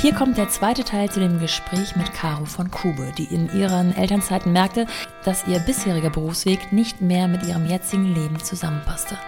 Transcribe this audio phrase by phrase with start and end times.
[0.00, 3.94] Hier kommt der zweite Teil zu dem Gespräch mit Caro von Kube, die in ihren
[3.94, 4.86] Elternzeiten merkte,
[5.26, 9.18] dass ihr bisheriger Berufsweg nicht mehr mit ihrem jetzigen Leben zusammenpasste.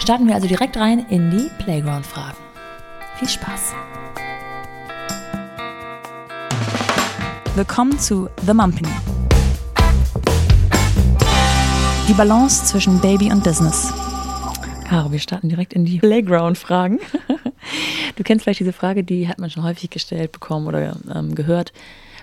[0.00, 2.36] Starten wir also direkt rein in die Playground-Fragen.
[3.14, 3.74] Viel Spaß!
[7.54, 8.88] Willkommen zu The Mumpany.
[12.08, 13.94] Die Balance zwischen Baby und Business.
[14.88, 16.98] Caro, wir starten direkt in die Playground-Fragen.
[18.18, 21.72] Du kennst vielleicht diese Frage, die hat man schon häufig gestellt bekommen oder ähm, gehört.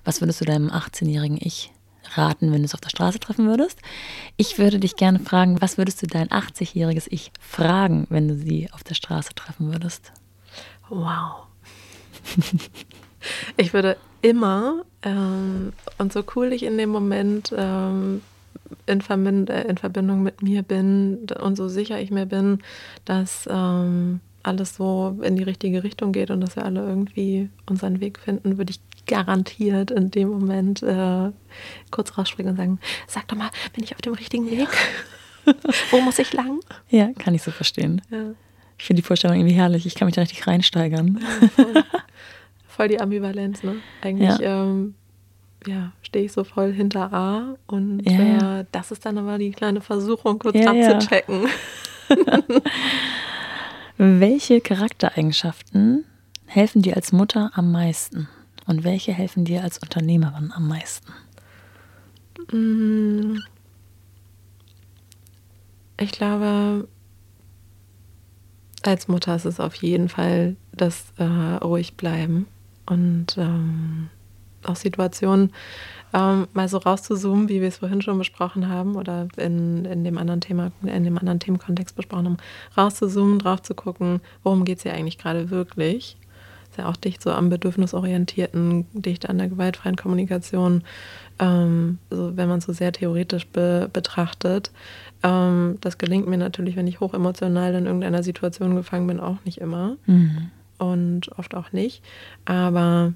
[0.04, 1.72] Was würdest du deinem 18-jährigen Ich
[2.16, 3.80] raten, wenn du es auf der Straße treffen würdest?
[4.36, 8.70] Ich würde dich gerne fragen, was würdest du dein 80-jähriges Ich fragen, wenn du sie
[8.74, 10.12] auf der Straße treffen würdest?
[10.90, 11.48] Wow.
[13.56, 18.22] ich würde immer, ähm, und so cool ich in dem Moment ähm,
[18.86, 22.60] in, Verbind äh, in, Verbindung mit mir bin und so sicher ich mir bin,
[23.06, 28.00] dass ähm, alles so in die richtige Richtung geht und dass wir alle irgendwie unseren
[28.00, 31.32] Weg finden, würde ich garantiert in dem Moment äh,
[31.92, 34.68] kurz rausspringen und sagen, sag doch mal, bin ich auf dem richtigen Weg?
[35.46, 35.54] Ja.
[35.92, 36.60] Wo muss ich lang?
[36.90, 38.02] Ja, kann ich so verstehen.
[38.10, 38.32] Ja.
[38.78, 39.86] Ich finde die Vorstellung irgendwie herrlich.
[39.86, 41.20] Ich kann mich da richtig reinsteigern.
[41.22, 41.74] Ja, voll.
[42.68, 42.88] voll.
[42.88, 43.76] die Ambivalenz, ne?
[44.02, 44.96] Eigentlich ähm,
[45.68, 49.82] ja, stehe ich so voll hinter A und äh, das ist dann aber die kleine
[49.82, 51.48] Versuchung, kurz abzuchecken.
[53.98, 56.04] Welche Charaktereigenschaften
[56.46, 58.28] helfen dir als Mutter am meisten?
[58.68, 61.14] Und welche helfen dir als Unternehmerin am meisten?
[62.52, 63.40] Mm.
[65.98, 66.88] Ich glaube,
[68.82, 72.48] als Mutter ist es auf jeden Fall das äh, ruhig bleiben
[72.86, 74.10] und ähm,
[74.66, 75.52] auch Situationen
[76.14, 80.18] ähm, mal so rauszuzoomen, wie wir es vorhin schon besprochen haben oder in, in dem
[80.18, 82.38] anderen Thema, in dem anderen Themenkontext besprochen haben,
[82.78, 86.18] rauszuzoomen, drauf zu gucken, worum geht es hier eigentlich gerade wirklich.
[86.70, 90.84] Ist ja auch dicht so am bedürfnisorientierten, dicht an der gewaltfreien Kommunikation,
[91.40, 94.72] ähm, so, wenn man es so sehr theoretisch be betrachtet.
[95.24, 99.60] Ähm, das gelingt mir natürlich, wenn ich hochemotional in irgendeiner Situation gefangen bin, auch nicht
[99.60, 99.98] immer.
[100.06, 100.52] Mhm.
[100.78, 102.04] Und oft auch nicht.
[102.44, 103.14] Aber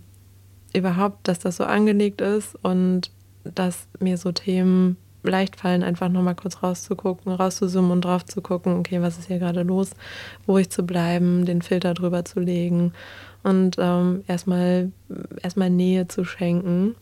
[0.73, 3.11] überhaupt, dass das so angelegt ist und
[3.43, 8.79] dass mir so Themen leicht fallen, einfach nochmal kurz rauszugucken, rauszuzoomen und drauf zu gucken,
[8.79, 9.91] okay, was ist hier gerade los,
[10.47, 12.93] ruhig zu bleiben, den Filter drüber zu legen
[13.43, 14.91] und ähm, erstmal
[15.41, 16.95] erstmal Nähe zu schenken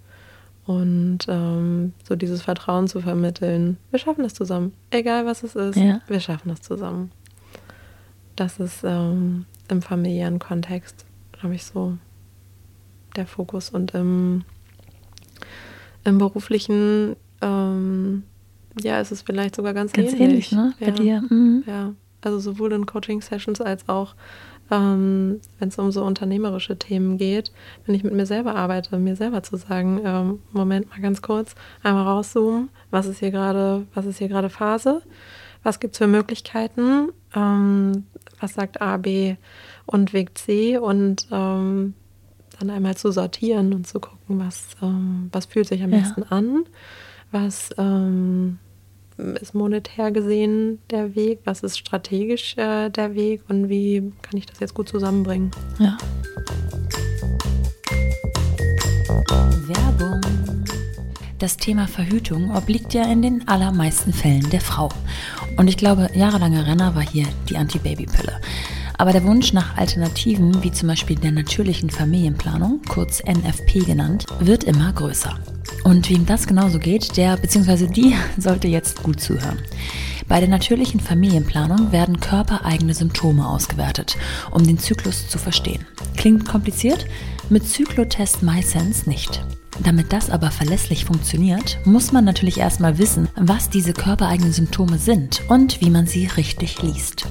[0.65, 3.77] und ähm, so dieses Vertrauen zu vermitteln.
[3.91, 6.01] Wir schaffen das zusammen, egal was es ist, ja.
[6.07, 7.11] wir schaffen das zusammen.
[8.35, 11.97] Das ist ähm, im familiären Kontext, glaube ich, so
[13.17, 13.69] der Fokus.
[13.69, 14.43] Und im,
[16.03, 18.23] im beruflichen, ähm,
[18.81, 20.21] ja, ist es vielleicht sogar ganz, ganz ähnlich.
[20.21, 20.73] ähnlich ne?
[20.79, 21.21] Bei dir.
[21.29, 21.63] Mhm.
[21.67, 24.15] Ja, also sowohl in Coaching-Sessions als auch
[24.71, 27.51] ähm, wenn es um so unternehmerische Themen geht,
[27.85, 31.55] wenn ich mit mir selber arbeite, mir selber zu sagen, ähm, Moment mal ganz kurz,
[31.83, 35.01] einmal rauszoomen, was ist hier gerade, was ist hier gerade Phase,
[35.63, 38.05] was gibt es für Möglichkeiten, ähm,
[38.39, 39.35] was sagt A, B
[39.85, 41.93] und Weg C und ähm,
[42.59, 45.99] dann einmal zu sortieren und zu gucken, was, ähm, was fühlt sich am ja.
[45.99, 46.65] besten an,
[47.31, 48.59] was ähm,
[49.17, 54.45] ist monetär gesehen der Weg, was ist strategisch äh, der Weg und wie kann ich
[54.45, 55.51] das jetzt gut zusammenbringen.
[55.79, 55.97] Ja.
[59.67, 60.21] Werbung.
[61.39, 64.89] Das Thema Verhütung obliegt ja in den allermeisten Fällen der Frau.
[65.57, 68.39] Und ich glaube, jahrelanger Renner war hier die Anti-Baby-Pille.
[68.97, 74.63] Aber der Wunsch nach Alternativen, wie zum Beispiel der natürlichen Familienplanung, kurz NFP genannt, wird
[74.63, 75.37] immer größer.
[75.83, 77.87] Und wem das genauso geht, der bzw.
[77.87, 79.59] die sollte jetzt gut zuhören.
[80.27, 84.17] Bei der natürlichen Familienplanung werden körpereigene Symptome ausgewertet,
[84.51, 85.85] um den Zyklus zu verstehen.
[86.17, 87.05] Klingt kompliziert?
[87.49, 89.41] Mit Zyklotest MySense nicht.
[89.83, 95.41] Damit das aber verlässlich funktioniert, muss man natürlich erstmal wissen, was diese körpereigenen Symptome sind
[95.49, 97.27] und wie man sie richtig liest.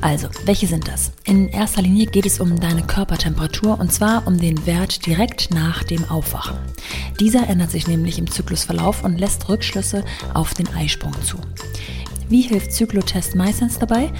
[0.00, 1.12] Also, welche sind das?
[1.24, 5.82] In erster Linie geht es um deine Körpertemperatur und zwar um den Wert direkt nach
[5.84, 6.56] dem Aufwachen.
[7.18, 10.04] Dieser ändert sich nämlich im Zyklusverlauf und lässt Rückschlüsse
[10.34, 11.38] auf den Eisprung zu.
[12.28, 14.10] Wie hilft Zyklotest MySense dabei?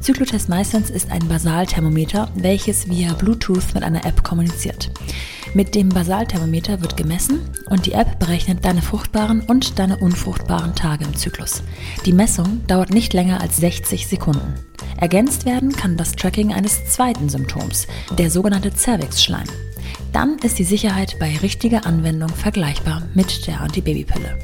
[0.00, 4.92] Zyklotest MySense ist ein Basalthermometer, welches via Bluetooth mit einer App kommuniziert.
[5.52, 11.04] Mit dem Basalthermometer wird gemessen und die App berechnet deine fruchtbaren und deine unfruchtbaren Tage
[11.04, 11.64] im Zyklus.
[12.04, 14.54] Die Messung dauert nicht länger als 60 Sekunden.
[14.98, 19.46] Ergänzt werden kann das Tracking eines zweiten Symptoms, der sogenannte Cervix-Schleim.
[20.12, 24.38] Dann ist die Sicherheit bei richtiger Anwendung vergleichbar mit der Antibabypille.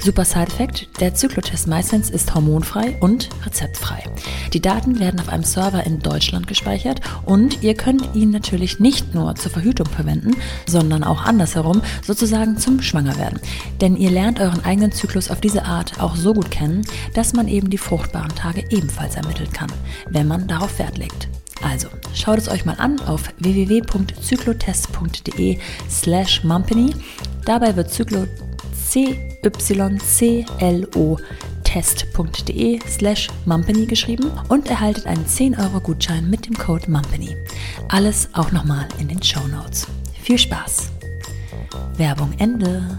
[0.00, 4.04] Super Side-Effekt, der Zyklotest MySense ist hormonfrei und rezeptfrei.
[4.52, 9.12] Die Daten werden auf einem Server in Deutschland gespeichert und ihr könnt ihn natürlich nicht
[9.14, 10.36] nur zur Verhütung verwenden,
[10.66, 13.40] sondern auch andersherum, sozusagen zum Schwangerwerden.
[13.80, 16.82] Denn ihr lernt euren eigenen Zyklus auf diese Art auch so gut kennen,
[17.14, 19.72] dass man eben die fruchtbaren Tage ebenfalls ermitteln kann,
[20.08, 21.26] wenn man darauf Wert legt.
[21.62, 25.58] Also, schaut es euch mal an auf www.zyklotest.de
[25.90, 26.94] slash mumpany.
[27.44, 28.28] Dabei wird Zyklo
[28.90, 29.90] cyclo
[31.64, 37.36] test.de slash mumpany geschrieben und erhaltet einen 10 Euro Gutschein mit dem Code mumpany.
[37.88, 39.86] Alles auch nochmal in den Show Notes.
[40.22, 40.90] Viel Spaß!
[41.98, 42.98] Werbung Ende.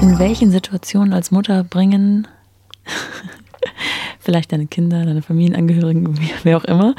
[0.00, 2.28] In welchen Situationen als Mutter bringen
[4.20, 6.94] vielleicht deine Kinder, deine Familienangehörigen, wer auch immer,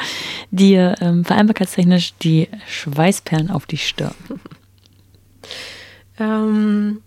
[0.52, 4.16] dir ähm, vereinbarkeitstechnisch die Schweißperlen auf die Stirn?
[6.20, 7.02] Ähm,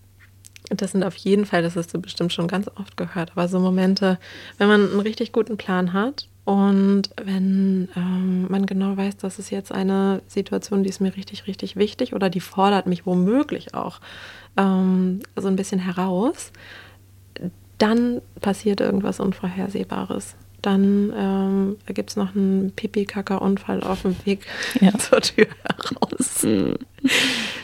[0.71, 3.59] das sind auf jeden Fall, das hast du bestimmt schon ganz oft gehört, aber so
[3.59, 4.19] Momente,
[4.59, 9.51] wenn man einen richtig guten Plan hat und wenn ähm, man genau weiß, das ist
[9.51, 14.01] jetzt eine Situation, die ist mir richtig, richtig wichtig oder die fordert mich womöglich auch
[14.57, 16.53] ähm, so ein bisschen heraus,
[17.79, 20.37] dann passiert irgendwas Unvorhersehbares.
[20.63, 24.47] Dann ähm, gibt es noch einen Pipi-Kaka-Unfall auf dem Weg
[24.81, 24.93] ja.
[24.99, 26.47] zur Tür heraus.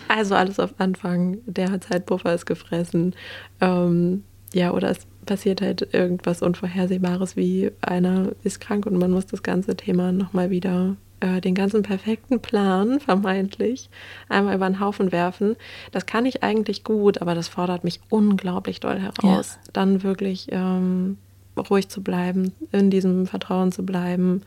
[0.06, 1.38] Also alles auf Anfang.
[1.46, 3.14] Der Zeitpuffer ist gefressen.
[3.61, 9.26] Ähm, ja, oder es passiert halt irgendwas Unvorhersehbares, wie einer ist krank und man muss
[9.26, 13.88] das ganze Thema nochmal wieder äh, den ganzen perfekten Plan, vermeintlich,
[14.29, 15.56] einmal über den Haufen werfen.
[15.90, 19.58] Das kann ich eigentlich gut, aber das fordert mich unglaublich doll heraus.
[19.64, 19.70] Ja.
[19.73, 21.19] Dann wirklich ähm,
[21.56, 24.42] ruhig zu bleiben, in diesem Vertrauen zu bleiben.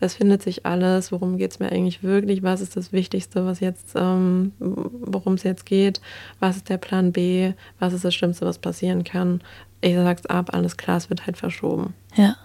[0.00, 3.60] Es findet sich alles, worum geht es mir eigentlich wirklich, was ist das Wichtigste, was
[3.60, 6.00] jetzt, ähm, worum es jetzt geht,
[6.40, 9.40] was ist der Plan B, was ist das Schlimmste, was passieren kann.
[9.80, 11.94] Ich sag's ab, alles klar, es wird halt verschoben.
[12.16, 12.36] Ja.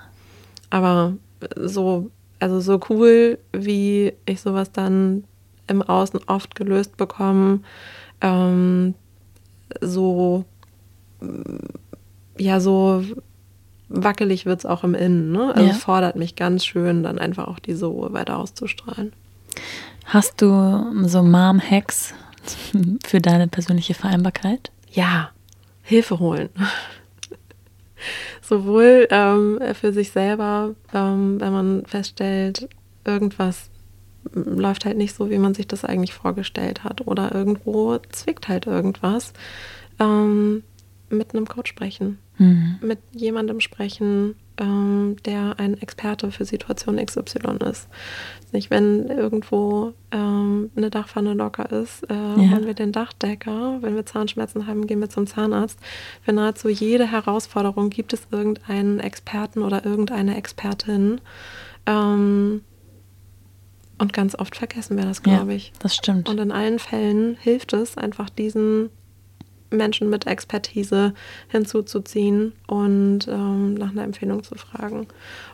[0.70, 1.14] Aber
[1.56, 5.26] so also so cool, wie ich sowas dann
[5.68, 7.60] im Außen oft gelöst bekomme,
[8.22, 8.96] ähm,
[9.82, 10.46] so,
[12.38, 13.04] ja, so
[13.90, 15.32] wackelig wird es auch im Innen.
[15.32, 15.54] Ne?
[15.54, 15.72] Also ja.
[15.72, 19.14] es fordert mich ganz schön, dann einfach auch diese Ruhe weiter auszustrahlen.
[20.06, 22.14] Hast du so Mom-Hacks
[23.06, 24.72] für deine persönliche Vereinbarkeit?
[24.92, 25.30] Ja,
[25.84, 26.50] Hilfe holen
[28.50, 32.68] sowohl ähm, für sich selber, ähm, wenn man feststellt,
[33.06, 33.70] irgendwas
[34.34, 38.68] läuft halt nicht so, wie man sich das eigentlich vorgestellt hat oder irgendwo zwickt halt
[38.68, 39.34] irgendwas,
[40.00, 40.64] ähm,
[41.10, 42.78] mit einem Coach sprechen, mhm.
[42.82, 47.88] mit jemandem sprechen, ähm, der ein Experte für Situation XY ist.
[48.52, 52.36] Nicht, wenn irgendwo ähm, eine Dachpfanne locker ist, äh, ja.
[52.36, 53.78] holen wir den Dachdecker.
[53.82, 55.80] Wenn wir Zahnschmerzen haben, gehen wir zum Zahnarzt.
[56.24, 61.22] Für nahezu jede Herausforderung gibt es irgendeinen Experten oder irgendeine Expertin.
[61.86, 62.62] Ähm,
[64.00, 65.74] und ganz oft vergessen wir das, glaube ja, ich.
[65.80, 66.30] Das stimmt.
[66.30, 68.90] Und in allen Fällen hilft es einfach diesen
[69.72, 71.14] Menschen mit Expertise
[71.50, 75.08] hinzuzuziehen und ähm, nach einer Empfehlung zu fragen.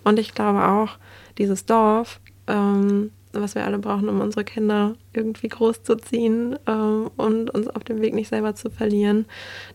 [0.03, 0.97] Und ich glaube auch,
[1.37, 7.67] dieses Dorf, ähm, was wir alle brauchen, um unsere Kinder irgendwie großzuziehen ähm, und uns
[7.67, 9.25] auf dem Weg nicht selber zu verlieren,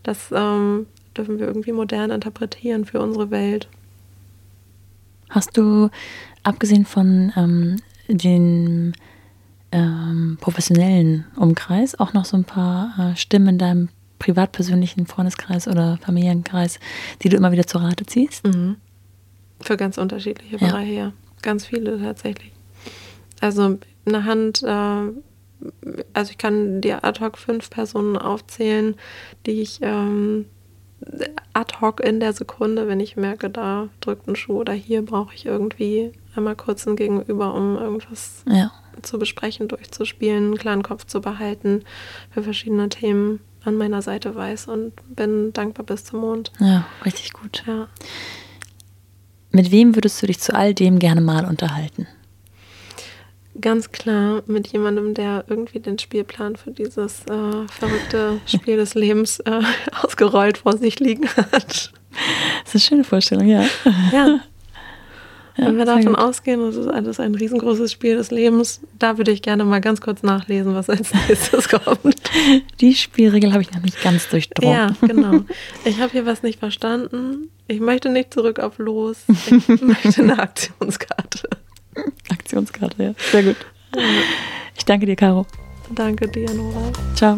[0.03, 3.67] das ähm, dürfen wir irgendwie modern interpretieren für unsere Welt.
[5.29, 5.89] Hast du,
[6.43, 8.93] abgesehen von ähm, den
[9.71, 13.89] ähm, professionellen Umkreis, auch noch so ein paar äh, Stimmen in deinem
[14.21, 16.79] privatpersönlichen Freundeskreis oder Familienkreis,
[17.23, 18.45] die du immer wieder zur Rate ziehst?
[18.45, 18.75] Mhm.
[19.59, 20.67] Für ganz unterschiedliche ja.
[20.67, 21.13] Bereiche, ja.
[21.41, 22.51] Ganz viele tatsächlich.
[23.39, 24.67] Also eine Hand, äh,
[26.13, 28.95] also ich kann dir ad hoc fünf Personen aufzählen,
[29.47, 30.45] die ich ähm,
[31.53, 35.33] ad hoc in der Sekunde, wenn ich merke, da drückt ein Schuh oder hier brauche
[35.33, 38.71] ich irgendwie einmal kurz ein Gegenüber, um irgendwas ja.
[39.01, 41.83] zu besprechen, durchzuspielen, einen klaren Kopf zu behalten
[42.29, 46.51] für verschiedene Themen an meiner Seite weiß und bin dankbar bis zum Mond.
[46.59, 47.63] Ja, richtig gut.
[47.67, 47.87] Ja.
[49.51, 52.07] Mit wem würdest du dich zu all dem gerne mal unterhalten?
[53.59, 59.39] Ganz klar mit jemandem, der irgendwie den Spielplan für dieses äh, verrückte Spiel des Lebens
[59.41, 59.61] äh,
[60.01, 61.91] ausgerollt vor sich liegen hat.
[62.63, 63.65] Das ist eine schöne Vorstellung, ja.
[64.11, 64.39] Ja,
[65.57, 66.17] ja, Wenn wir davon gut.
[66.17, 70.01] ausgehen, das ist alles ein riesengroßes Spiel des Lebens, da würde ich gerne mal ganz
[70.01, 72.15] kurz nachlesen, was als nächstes kommt.
[72.79, 74.73] Die Spielregel habe ich noch nicht ganz durchdrungen.
[74.73, 75.41] Ja, genau.
[75.85, 77.49] Ich habe hier was nicht verstanden.
[77.67, 79.17] Ich möchte nicht zurück auf Los.
[79.27, 81.49] Ich möchte eine Aktionskarte.
[82.29, 83.13] Aktionskarte, ja.
[83.31, 83.57] Sehr gut.
[84.77, 85.45] Ich danke dir, Caro.
[85.93, 86.91] Danke dir, Nora.
[87.15, 87.37] Ciao.